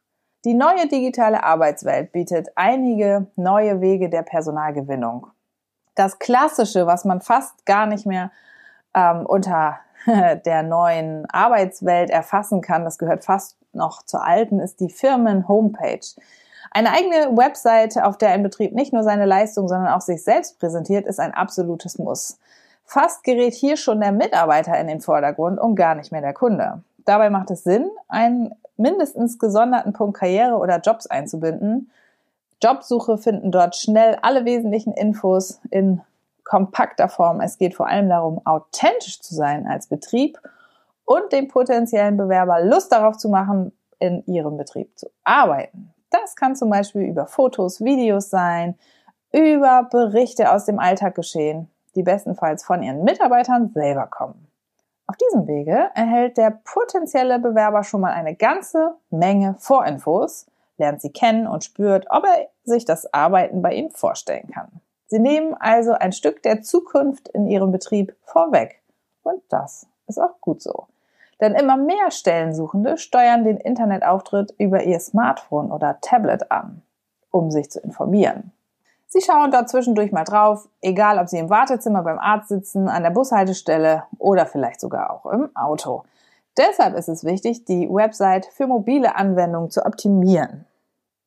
Die 0.45 0.55
neue 0.55 0.87
digitale 0.89 1.43
Arbeitswelt 1.43 2.13
bietet 2.13 2.49
einige 2.55 3.27
neue 3.35 3.81
Wege 3.81 4.11
der 4.11 4.23
Personalgewinnung. 4.23 5.29
Das 5.95 6.19
Klassische, 6.19 6.87
was 6.87 7.05
man 7.05 7.21
fast 7.21 7.65
gar 7.65 7.87
nicht 7.87 8.05
mehr 8.05 8.31
ähm, 8.95 9.25
unter 9.25 9.79
der 10.45 10.63
neuen 10.63 11.25
Arbeitswelt 11.31 12.11
erfassen 12.11 12.61
kann, 12.61 12.85
das 12.85 12.99
gehört 12.99 13.25
fast 13.25 13.57
noch 13.73 14.03
zur 14.03 14.25
alten, 14.25 14.61
ist 14.61 14.81
die 14.81 14.91
Firmen-Homepage. 14.91 16.07
Eine 16.71 16.91
eigene 16.91 17.37
Webseite, 17.37 18.05
auf 18.05 18.19
der 18.19 18.31
ein 18.31 18.43
Betrieb 18.43 18.75
nicht 18.75 18.93
nur 18.93 19.03
seine 19.03 19.27
Leistung, 19.27 19.69
sondern 19.69 19.93
auch 19.93 20.01
sich 20.01 20.23
selbst 20.23 20.59
präsentiert, 20.59 21.07
ist 21.07 21.21
ein 21.21 21.33
absolutes 21.33 21.99
Muss. 21.99 22.39
Fast 22.85 23.25
gerät 23.25 23.55
hier 23.55 23.77
schon 23.77 24.01
der 24.01 24.13
Mitarbeiter 24.13 24.79
in 24.79 24.89
den 24.89 25.01
Vordergrund 25.01 25.59
und 25.59 25.75
gar 25.75 25.95
nicht 25.95 26.13
mehr 26.13 26.21
der 26.21 26.35
Kunde. 26.35 26.83
Dabei 27.05 27.31
macht 27.31 27.51
es 27.51 27.65
Sinn, 27.65 27.91
einen 28.09 28.55
mindestens 28.77 29.39
gesonderten 29.39 29.93
Punkt 29.93 30.19
Karriere 30.19 30.57
oder 30.57 30.81
Jobs 30.81 31.07
einzubinden. 31.07 31.91
Jobsuche 32.63 33.19
finden 33.19 33.51
dort 33.51 33.77
schnell 33.77 34.19
alle 34.23 34.45
wesentlichen 34.45 34.93
Infos 34.95 35.61
in 35.71 36.01
kompakter 36.45 37.09
Form. 37.09 37.41
Es 37.41 37.59
geht 37.59 37.75
vor 37.75 37.89
allem 37.89 38.09
darum, 38.09 38.41
authentisch 38.45 39.21
zu 39.21 39.35
sein 39.35 39.67
als 39.67 39.87
Betrieb 39.87 40.39
und 41.05 41.33
dem 41.33 41.49
potenziellen 41.49 42.17
Bewerber 42.17 42.63
Lust 42.63 42.93
darauf 42.93 43.17
zu 43.17 43.29
machen, 43.29 43.73
in 43.99 44.25
ihrem 44.27 44.57
Betrieb 44.57 44.99
zu 44.99 45.09
arbeiten. 45.23 45.93
Das 46.11 46.37
kann 46.37 46.57
zum 46.57 46.71
Beispiel 46.71 47.03
über 47.03 47.27
Fotos, 47.27 47.81
Videos 47.83 48.31
sein, 48.31 48.77
über 49.33 49.89
Berichte 49.91 50.53
aus 50.53 50.65
dem 50.65 50.79
Alltag 50.79 51.15
geschehen, 51.15 51.69
die 51.95 52.03
bestenfalls 52.03 52.65
von 52.65 52.83
ihren 52.83 53.05
Mitarbeitern 53.05 53.71
selber 53.75 54.07
kommen. 54.07 54.47
Auf 55.07 55.17
diesem 55.17 55.47
Wege 55.47 55.91
erhält 55.95 56.39
der 56.39 56.51
potenzielle 56.51 57.39
Bewerber 57.39 57.85
schon 57.85 58.01
mal 58.01 58.13
eine 58.13 58.35
ganze 58.35 58.97
Menge 59.11 59.55
Vorinfos, 59.59 60.47
lernt 60.79 61.03
sie 61.03 61.13
kennen 61.13 61.47
und 61.47 61.63
spürt, 61.63 62.07
ob 62.11 62.25
er 62.25 62.49
sich 62.65 62.85
das 62.85 63.13
Arbeiten 63.13 63.61
bei 63.61 63.75
ihnen 63.75 63.91
vorstellen 63.91 64.49
kann. 64.53 64.81
Sie 65.07 65.19
nehmen 65.19 65.55
also 65.55 65.93
ein 65.93 66.13
Stück 66.13 66.43
der 66.43 66.63
Zukunft 66.63 67.29
in 67.29 67.47
ihrem 67.47 67.71
Betrieb 67.71 68.17
vorweg. 68.23 68.83
Und 69.23 69.43
das 69.51 69.87
ist 70.07 70.19
auch 70.19 70.41
gut 70.41 70.63
so. 70.63 70.87
Denn 71.41 71.55
immer 71.55 71.77
mehr 71.77 72.11
Stellensuchende 72.11 72.97
steuern 72.97 73.45
den 73.45 73.59
Internetauftritt 73.59 74.55
über 74.59 74.85
ihr 74.85 75.01
Smartphone 75.01 75.71
oder 75.71 75.99
Tablet 76.01 76.51
an, 76.51 76.83
um 77.31 77.51
sich 77.51 77.71
zu 77.71 77.81
informieren. 77.81 78.54
Sie 79.17 79.21
schauen 79.21 79.53
dort 79.53 79.69
zwischendurch 79.69 80.11
mal 80.11 80.25
drauf, 80.25 80.69
egal 80.83 81.21
ob 81.21 81.29
Sie 81.29 81.39
im 81.39 81.49
Wartezimmer 81.49 82.03
beim 82.03 82.19
Arzt 82.19 82.49
sitzen, 82.49 82.89
an 82.89 83.05
der 83.05 83.11
Bushaltestelle 83.11 84.03
oder 84.19 84.45
vielleicht 84.45 84.81
sogar 84.81 85.13
auch 85.13 85.27
im 85.27 85.55
Auto. 85.55 86.03
Deshalb 86.59 86.97
ist 86.97 87.09
es 87.09 87.23
wichtig, 87.23 87.65
die 87.65 87.89
Website 87.89 88.47
für 88.47 88.67
mobile 88.67 89.15
Anwendungen 89.15 89.71
zu 89.71 89.87
optimieren. 89.87 90.65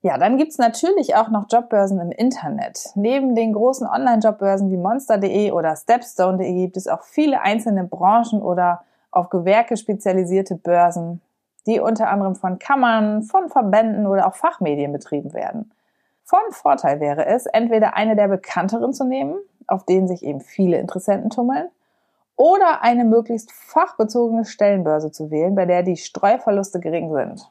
Ja, 0.02 0.18
dann 0.18 0.36
gibt's 0.36 0.58
natürlich 0.58 1.16
auch 1.16 1.30
noch 1.30 1.46
Jobbörsen 1.50 2.02
im 2.02 2.12
Internet. 2.12 2.90
Neben 2.96 3.36
den 3.36 3.54
großen 3.54 3.88
Online-Jobbörsen 3.88 4.70
wie 4.70 4.76
monster.de 4.76 5.52
oder 5.52 5.74
stepstone.de 5.78 6.54
gibt 6.56 6.76
es 6.76 6.90
auch 6.90 7.04
viele 7.04 7.40
einzelne 7.40 7.86
Branchen 7.86 8.42
oder 8.42 8.82
auf 9.12 9.30
Gewerke 9.30 9.78
spezialisierte 9.78 10.56
Börsen, 10.56 11.22
die 11.66 11.80
unter 11.80 12.10
anderem 12.10 12.36
von 12.36 12.60
Kammern, 12.60 13.24
von 13.24 13.48
Verbänden 13.48 14.08
oder 14.08 14.28
auch 14.28 14.36
Fachmedien 14.36 14.92
betrieben 14.92 15.34
werden. 15.34 15.72
Von 16.30 16.52
Vorteil 16.52 17.00
wäre 17.00 17.26
es, 17.26 17.46
entweder 17.46 17.96
eine 17.96 18.18
der 18.18 18.28
bekannteren 18.28 18.94
zu 18.94 19.06
nehmen, 19.06 19.38
auf 19.66 19.86
denen 19.86 20.10
sich 20.10 20.24
eben 20.24 20.42
viele 20.42 20.78
Interessenten 20.78 21.30
tummeln, 21.30 21.70
oder 22.36 22.82
eine 22.82 23.06
möglichst 23.06 23.54
fachbezogene 23.54 24.44
Stellenbörse 24.44 25.10
zu 25.10 25.32
wählen, 25.32 25.56
bei 25.56 25.66
der 25.66 25.84
die 25.84 25.96
Streuverluste 25.96 26.82
gering 26.82 27.14
sind. 27.14 27.50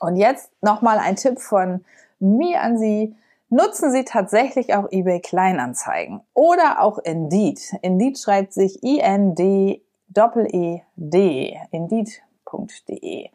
Und 0.00 0.16
jetzt 0.16 0.50
nochmal 0.60 0.98
ein 0.98 1.14
Tipp 1.14 1.38
von 1.38 1.84
mir 2.18 2.60
an 2.60 2.76
Sie. 2.76 3.14
Nutzen 3.50 3.92
Sie 3.92 4.04
tatsächlich 4.04 4.74
auch 4.74 4.90
eBay 4.90 5.20
Kleinanzeigen 5.20 6.20
oder 6.34 6.82
auch 6.82 6.98
Indeed. 6.98 7.60
Indeed 7.82 8.18
schreibt 8.18 8.52
sich 8.52 8.82
I-N-D 8.82 9.80
Doppel-E-D, 10.08 11.56
indeed.de. 11.70 13.28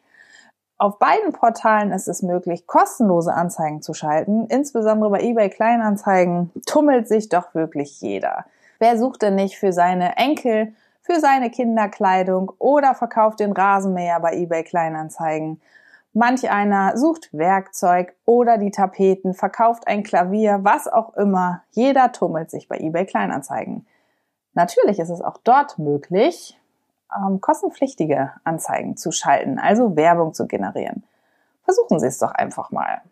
Auf 0.76 0.98
beiden 0.98 1.32
Portalen 1.32 1.92
ist 1.92 2.08
es 2.08 2.22
möglich, 2.22 2.66
kostenlose 2.66 3.32
Anzeigen 3.32 3.80
zu 3.80 3.94
schalten. 3.94 4.46
Insbesondere 4.48 5.10
bei 5.10 5.20
eBay 5.20 5.48
Kleinanzeigen 5.48 6.50
tummelt 6.66 7.06
sich 7.06 7.28
doch 7.28 7.54
wirklich 7.54 8.00
jeder. 8.00 8.44
Wer 8.80 8.98
sucht 8.98 9.22
denn 9.22 9.36
nicht 9.36 9.56
für 9.56 9.72
seine 9.72 10.16
Enkel, 10.16 10.74
für 11.00 11.20
seine 11.20 11.50
Kinderkleidung 11.50 12.52
oder 12.58 12.94
verkauft 12.94 13.38
den 13.38 13.52
Rasenmäher 13.52 14.18
bei 14.18 14.34
eBay 14.34 14.64
Kleinanzeigen? 14.64 15.60
Manch 16.12 16.50
einer 16.50 16.96
sucht 16.96 17.30
Werkzeug 17.32 18.14
oder 18.24 18.58
die 18.58 18.70
Tapeten, 18.70 19.34
verkauft 19.34 19.86
ein 19.86 20.02
Klavier, 20.02 20.60
was 20.62 20.88
auch 20.88 21.16
immer. 21.16 21.62
Jeder 21.70 22.12
tummelt 22.12 22.50
sich 22.50 22.68
bei 22.68 22.78
eBay 22.78 23.06
Kleinanzeigen. 23.06 23.86
Natürlich 24.54 24.98
ist 24.98 25.10
es 25.10 25.20
auch 25.20 25.38
dort 25.42 25.78
möglich, 25.78 26.58
ähm, 27.16 27.40
kostenpflichtige 27.40 28.32
Anzeigen 28.44 28.96
zu 28.96 29.12
schalten, 29.12 29.58
also 29.58 29.96
Werbung 29.96 30.34
zu 30.34 30.46
generieren. 30.46 31.04
Versuchen 31.64 31.98
Sie 31.98 32.06
es 32.06 32.18
doch 32.18 32.32
einfach 32.32 32.70
mal. 32.70 33.02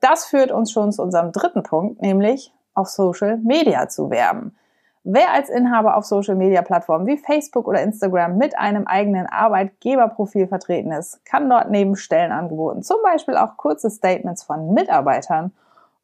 Das 0.00 0.26
führt 0.26 0.52
uns 0.52 0.70
schon 0.70 0.92
zu 0.92 1.02
unserem 1.02 1.32
dritten 1.32 1.62
Punkt, 1.62 2.00
nämlich 2.00 2.54
auf 2.74 2.88
Social 2.88 3.38
Media 3.38 3.88
zu 3.88 4.10
werben. 4.10 4.56
Wer 5.04 5.32
als 5.32 5.48
Inhaber 5.48 5.96
auf 5.96 6.04
Social 6.04 6.34
Media 6.34 6.62
Plattformen 6.62 7.06
wie 7.06 7.16
Facebook 7.16 7.66
oder 7.66 7.80
Instagram 7.82 8.36
mit 8.36 8.58
einem 8.58 8.86
eigenen 8.86 9.26
Arbeitgeberprofil 9.26 10.48
vertreten 10.48 10.92
ist, 10.92 11.24
kann 11.24 11.48
dort 11.48 11.70
neben 11.70 11.96
Stellenangeboten 11.96 12.82
zum 12.82 12.98
Beispiel 13.02 13.36
auch 13.36 13.56
kurze 13.56 13.90
Statements 13.90 14.42
von 14.42 14.74
Mitarbeitern 14.74 15.52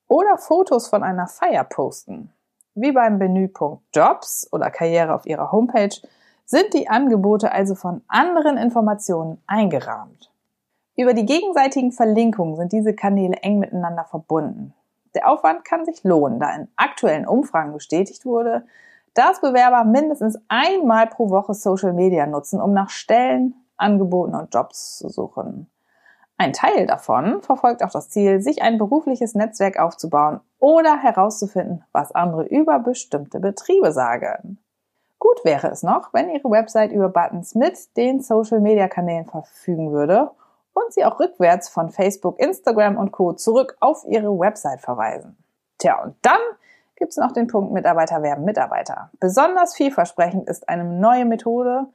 oder 0.08 0.38
Fotos 0.38 0.88
von 0.88 1.02
einer 1.02 1.26
Feier 1.26 1.64
posten. 1.64 2.32
Wie 2.74 2.92
beim 2.92 3.18
Menüpunkt 3.18 3.82
Jobs 3.94 4.48
oder 4.50 4.70
Karriere 4.70 5.14
auf 5.14 5.26
ihrer 5.26 5.52
Homepage 5.52 5.94
sind 6.44 6.74
die 6.74 6.88
Angebote 6.88 7.52
also 7.52 7.74
von 7.74 8.02
anderen 8.08 8.56
Informationen 8.56 9.42
eingerahmt. 9.46 10.30
Über 10.96 11.14
die 11.14 11.26
gegenseitigen 11.26 11.90
Verlinkungen 11.90 12.56
sind 12.56 12.72
diese 12.72 12.94
Kanäle 12.94 13.36
eng 13.38 13.58
miteinander 13.58 14.04
verbunden. 14.04 14.74
Der 15.14 15.28
Aufwand 15.28 15.64
kann 15.64 15.84
sich 15.84 16.04
lohnen, 16.04 16.40
da 16.40 16.54
in 16.54 16.68
aktuellen 16.76 17.26
Umfragen 17.26 17.72
bestätigt 17.72 18.24
wurde, 18.24 18.64
dass 19.14 19.40
Bewerber 19.40 19.84
mindestens 19.84 20.38
einmal 20.48 21.06
pro 21.06 21.30
Woche 21.30 21.54
Social 21.54 21.92
Media 21.92 22.26
nutzen, 22.26 22.60
um 22.60 22.72
nach 22.72 22.90
Stellen, 22.90 23.54
Angeboten 23.76 24.34
und 24.34 24.52
Jobs 24.54 24.98
zu 24.98 25.08
suchen. 25.08 25.70
Ein 26.36 26.52
Teil 26.52 26.86
davon 26.86 27.42
verfolgt 27.42 27.84
auch 27.84 27.90
das 27.90 28.10
Ziel, 28.10 28.40
sich 28.40 28.62
ein 28.62 28.76
berufliches 28.76 29.34
Netzwerk 29.34 29.78
aufzubauen 29.78 30.40
oder 30.58 31.00
herauszufinden, 31.00 31.84
was 31.92 32.12
andere 32.12 32.44
über 32.44 32.80
bestimmte 32.80 33.38
Betriebe 33.38 33.92
sagen. 33.92 34.58
Gut 35.25 35.43
wäre 35.43 35.69
es 35.69 35.83
noch, 35.83 36.12
wenn 36.12 36.28
Ihre 36.28 36.50
Website 36.50 36.93
über 36.93 37.09
Buttons 37.09 37.54
mit 37.54 37.97
den 37.97 38.21
Social 38.21 38.61
Media 38.61 38.88
Kanälen 38.88 39.25
verfügen 39.25 39.90
würde 39.90 40.31
und 40.75 40.93
Sie 40.93 41.02
auch 41.02 41.19
rückwärts 41.19 41.71
von 41.71 41.88
Facebook, 41.88 42.38
Instagram 42.38 42.99
und 42.99 43.11
Co. 43.11 43.33
zurück 43.33 43.75
auf 43.81 44.04
Ihre 44.07 44.38
Website 44.38 44.83
verweisen. 44.83 45.38
Tja, 45.78 46.02
und 46.02 46.14
dann 46.21 46.40
gibt 46.97 47.12
es 47.12 47.16
noch 47.16 47.33
den 47.33 47.47
Punkt 47.47 47.73
Mitarbeiter 47.73 48.23
werben 48.23 48.45
Mitarbeiter. 48.45 49.11
Besonders 49.19 49.75
vielversprechend 49.75 50.47
ist 50.47 50.69
eine 50.69 50.85
neue 50.85 51.25
Methode. 51.25 51.87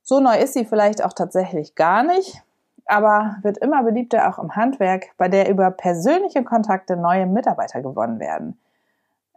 So 0.00 0.18
neu 0.18 0.38
ist 0.38 0.54
sie 0.54 0.64
vielleicht 0.64 1.04
auch 1.04 1.12
tatsächlich 1.12 1.74
gar 1.74 2.02
nicht, 2.02 2.42
aber 2.86 3.36
wird 3.42 3.58
immer 3.58 3.82
beliebter 3.82 4.26
auch 4.30 4.42
im 4.42 4.56
Handwerk, 4.56 5.10
bei 5.18 5.28
der 5.28 5.50
über 5.50 5.70
persönliche 5.70 6.44
Kontakte 6.44 6.96
neue 6.96 7.26
Mitarbeiter 7.26 7.82
gewonnen 7.82 8.20
werden. 8.20 8.58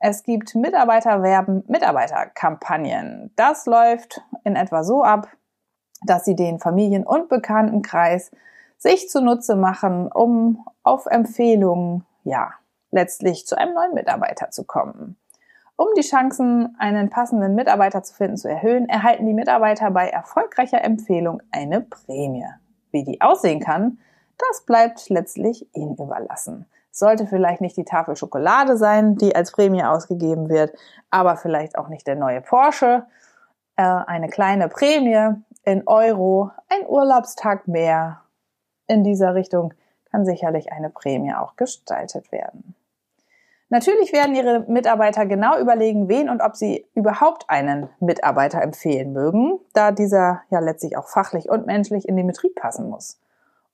Es 0.06 0.24
gibt 0.24 0.54
Mitarbeiterwerben, 0.54 1.64
Mitarbeiterkampagnen. 1.70 3.32
Das 3.38 3.66
läuft 3.66 4.22
in 4.44 4.58
etwa 4.58 4.84
so 4.84 5.02
ab, 5.02 5.30
dass 6.06 6.26
sie 6.26 6.36
den 6.36 6.60
Familien- 6.60 7.08
und 7.08 7.30
Bekanntenkreis 7.30 8.30
sich 8.78 9.08
zunutze 9.08 9.56
machen, 9.56 10.12
um 10.12 10.68
auf 10.84 11.06
Empfehlungen, 11.06 12.04
ja, 12.26 12.52
letztlich 12.92 13.48
zu 13.48 13.58
einem 13.58 13.76
neuen 13.76 13.94
Mitarbeiter 13.94 14.52
zu 14.52 14.66
kommen. 14.66 15.16
Um 15.78 15.88
die 15.96 16.02
Chancen, 16.02 16.76
einen 16.80 17.10
passenden 17.10 17.56
Mitarbeiter 17.56 18.04
zu 18.04 18.14
finden, 18.14 18.36
zu 18.36 18.50
erhöhen, 18.50 18.90
erhalten 18.90 19.26
die 19.26 19.34
Mitarbeiter 19.34 19.90
bei 19.90 20.10
erfolgreicher 20.10 20.84
Empfehlung 20.84 21.42
eine 21.50 21.80
Prämie. 21.80 22.48
Wie 22.92 23.06
die 23.06 23.22
aussehen 23.22 23.62
kann, 23.62 24.00
das 24.38 24.66
bleibt 24.66 25.08
letztlich 25.08 25.66
Ihnen 25.74 25.96
überlassen. 25.96 26.66
Sollte 26.96 27.26
vielleicht 27.26 27.60
nicht 27.60 27.76
die 27.76 27.86
Tafel 27.86 28.16
Schokolade 28.16 28.78
sein, 28.78 29.16
die 29.16 29.36
als 29.36 29.52
Prämie 29.52 29.84
ausgegeben 29.84 30.48
wird, 30.48 30.76
aber 31.10 31.38
vielleicht 31.38 31.76
auch 31.76 31.88
nicht 31.88 32.06
der 32.06 32.16
neue 32.16 32.40
Porsche. 32.40 33.08
Äh, 33.78 33.82
eine 33.82 34.30
kleine 34.30 34.70
Prämie 34.70 35.42
in 35.64 35.88
Euro, 35.88 36.52
ein 36.70 36.86
Urlaubstag 36.88 37.68
mehr. 37.68 38.22
In 38.86 39.04
dieser 39.04 39.34
Richtung 39.34 39.74
kann 40.12 40.24
sicherlich 40.24 40.72
eine 40.72 40.92
Prämie 40.92 41.34
auch 41.34 41.56
gestaltet 41.56 42.32
werden. 42.32 42.76
Natürlich 43.70 44.14
werden 44.14 44.36
Ihre 44.36 44.60
Mitarbeiter 44.68 45.26
genau 45.26 45.58
überlegen, 45.58 46.10
wen 46.10 46.30
und 46.30 46.44
ob 46.44 46.56
Sie 46.56 46.86
überhaupt 46.94 47.50
einen 47.50 47.90
Mitarbeiter 48.00 48.62
empfehlen 48.62 49.14
mögen, 49.14 49.60
da 49.74 49.92
dieser 49.92 50.44
ja 50.52 50.60
letztlich 50.60 50.96
auch 50.96 51.08
fachlich 51.08 51.50
und 51.50 51.66
menschlich 51.66 52.08
in 52.08 52.16
den 52.16 52.28
Betrieb 52.28 52.54
passen 52.54 52.88
muss, 52.88 53.20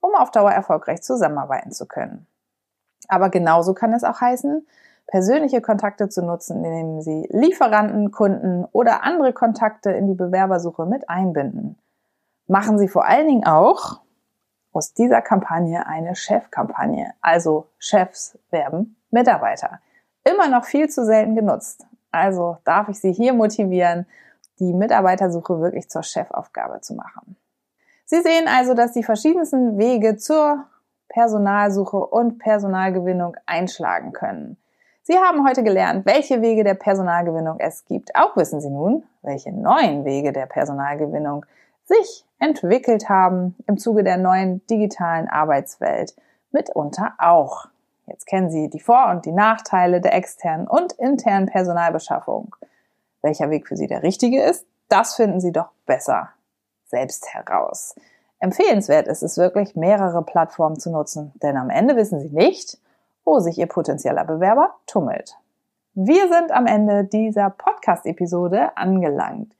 um 0.00 0.14
auf 0.14 0.30
Dauer 0.30 0.52
erfolgreich 0.52 1.02
zusammenarbeiten 1.02 1.72
zu 1.72 1.84
können. 1.84 2.26
Aber 3.10 3.28
genauso 3.28 3.74
kann 3.74 3.92
es 3.92 4.04
auch 4.04 4.20
heißen, 4.20 4.66
persönliche 5.06 5.60
Kontakte 5.60 6.08
zu 6.08 6.22
nutzen, 6.22 6.64
indem 6.64 7.00
Sie 7.00 7.28
Lieferanten, 7.30 8.10
Kunden 8.10 8.64
oder 8.72 9.02
andere 9.02 9.32
Kontakte 9.32 9.90
in 9.90 10.06
die 10.06 10.14
Bewerbersuche 10.14 10.86
mit 10.86 11.08
einbinden. 11.08 11.76
Machen 12.46 12.78
Sie 12.78 12.88
vor 12.88 13.06
allen 13.06 13.26
Dingen 13.26 13.46
auch 13.46 14.00
aus 14.72 14.94
dieser 14.94 15.20
Kampagne 15.20 15.86
eine 15.86 16.14
Chefkampagne, 16.14 17.12
also 17.20 17.66
Chefs 17.78 18.38
werben 18.50 18.96
Mitarbeiter 19.10 19.80
immer 20.24 20.48
noch 20.48 20.64
viel 20.64 20.88
zu 20.88 21.04
selten 21.04 21.34
genutzt. 21.34 21.86
Also 22.10 22.58
darf 22.64 22.88
ich 22.88 23.00
Sie 23.00 23.12
hier 23.12 23.32
motivieren, 23.32 24.06
die 24.58 24.72
Mitarbeitersuche 24.72 25.60
wirklich 25.60 25.88
zur 25.88 26.02
Chefaufgabe 26.02 26.80
zu 26.80 26.94
machen. 26.94 27.36
Sie 28.04 28.20
sehen 28.20 28.46
also, 28.48 28.74
dass 28.74 28.92
die 28.92 29.02
verschiedensten 29.02 29.78
Wege 29.78 30.16
zur 30.16 30.66
Personalsuche 31.10 31.98
und 31.98 32.38
Personalgewinnung 32.38 33.36
einschlagen 33.44 34.12
können. 34.12 34.56
Sie 35.02 35.18
haben 35.18 35.46
heute 35.46 35.62
gelernt, 35.62 36.06
welche 36.06 36.40
Wege 36.40 36.64
der 36.64 36.74
Personalgewinnung 36.74 37.58
es 37.58 37.84
gibt. 37.84 38.14
Auch 38.14 38.36
wissen 38.36 38.60
Sie 38.60 38.70
nun, 38.70 39.04
welche 39.22 39.52
neuen 39.52 40.04
Wege 40.04 40.32
der 40.32 40.46
Personalgewinnung 40.46 41.44
sich 41.84 42.24
entwickelt 42.38 43.08
haben 43.08 43.56
im 43.66 43.76
Zuge 43.76 44.04
der 44.04 44.16
neuen 44.16 44.64
digitalen 44.68 45.28
Arbeitswelt, 45.28 46.14
mitunter 46.52 47.14
auch. 47.18 47.66
Jetzt 48.06 48.26
kennen 48.26 48.50
Sie 48.50 48.70
die 48.70 48.80
Vor- 48.80 49.10
und 49.10 49.26
die 49.26 49.32
Nachteile 49.32 50.00
der 50.00 50.14
externen 50.14 50.68
und 50.68 50.92
internen 50.92 51.46
Personalbeschaffung. 51.46 52.54
Welcher 53.22 53.50
Weg 53.50 53.66
für 53.66 53.76
Sie 53.76 53.86
der 53.86 54.02
richtige 54.02 54.42
ist, 54.42 54.66
das 54.88 55.16
finden 55.16 55.40
Sie 55.40 55.52
doch 55.52 55.70
besser 55.86 56.30
selbst 56.86 57.34
heraus. 57.34 57.94
Empfehlenswert 58.40 59.06
ist 59.06 59.22
es 59.22 59.38
wirklich, 59.38 59.76
mehrere 59.76 60.22
Plattformen 60.22 60.78
zu 60.78 60.90
nutzen, 60.90 61.32
denn 61.42 61.56
am 61.56 61.70
Ende 61.70 61.94
wissen 61.96 62.20
Sie 62.20 62.30
nicht, 62.30 62.78
wo 63.24 63.38
sich 63.38 63.58
Ihr 63.58 63.66
potenzieller 63.66 64.24
Bewerber 64.24 64.74
tummelt. 64.86 65.36
Wir 65.94 66.28
sind 66.28 66.50
am 66.50 66.66
Ende 66.66 67.04
dieser 67.04 67.50
Podcast-Episode 67.50 68.76
angelangt. 68.76 69.52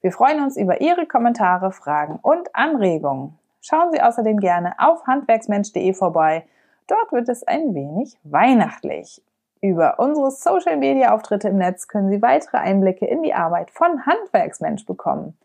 Wir 0.00 0.12
freuen 0.12 0.42
uns 0.42 0.56
über 0.56 0.80
Ihre 0.80 1.06
Kommentare, 1.06 1.72
Fragen 1.72 2.18
und 2.22 2.54
Anregungen. 2.54 3.38
Schauen 3.60 3.92
Sie 3.92 4.00
außerdem 4.00 4.38
gerne 4.38 4.74
auf 4.78 5.06
handwerksmensch.de 5.06 5.92
vorbei 5.94 6.44
Dort 6.88 7.12
wird 7.12 7.28
es 7.28 7.46
ein 7.46 7.74
wenig 7.74 8.18
weihnachtlich. 8.24 9.22
Über 9.60 9.98
unsere 9.98 10.30
Social 10.30 10.78
Media 10.78 11.14
Auftritte 11.14 11.48
im 11.48 11.58
Netz 11.58 11.86
können 11.86 12.10
Sie 12.10 12.22
weitere 12.22 12.56
Einblicke 12.56 13.06
in 13.06 13.22
die 13.22 13.34
Arbeit 13.34 13.70
von 13.70 14.06
Handwerksmensch 14.06 14.86
bekommen. 14.86 15.36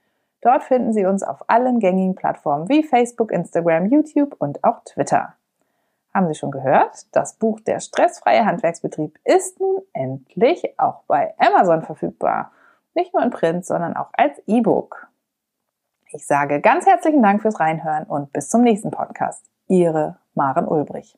Dort 0.44 0.64
finden 0.64 0.92
Sie 0.92 1.06
uns 1.06 1.24
auf 1.24 1.50
allen 1.50 1.80
gängigen 1.80 2.16
Plattformen 2.16 2.68
wie 2.68 2.84
Facebook, 2.84 3.32
Instagram, 3.32 3.86
YouTube 3.86 4.36
und 4.40 4.62
auch 4.64 4.84
Twitter. 4.84 5.36
Haben 6.14 6.28
Sie 6.28 6.36
schon 6.36 6.52
gehört? 6.52 7.08
Das 7.14 7.36
Buch 7.36 7.62
Der 7.62 7.80
stressfreie 7.80 8.46
Handwerksbetrieb 8.46 9.18
ist 9.24 9.62
nun 9.62 9.82
endlich 9.94 10.78
auch 10.78 11.04
bei 11.08 11.34
Amazon 11.38 11.82
verfügbar. 11.82 12.52
Nicht 12.94 13.14
nur 13.14 13.24
in 13.24 13.30
Print, 13.30 13.66
sondern 13.66 13.96
auch 13.96 14.10
als 14.12 14.38
E-Book. 14.46 15.08
Ich 16.12 16.28
sage 16.28 16.60
ganz 16.60 16.86
herzlichen 16.86 17.24
Dank 17.24 17.42
fürs 17.42 17.60
Reinhören 17.60 18.04
und 18.04 18.34
bis 18.34 18.50
zum 18.50 18.62
nächsten 18.62 18.92
Podcast. 18.92 19.46
Ihre 19.68 20.18
Maren 20.36 20.68
Ulbrich. 20.68 21.18